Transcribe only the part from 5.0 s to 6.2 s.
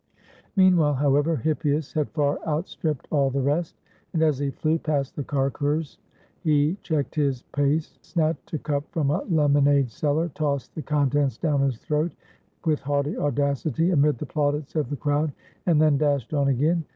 the carceres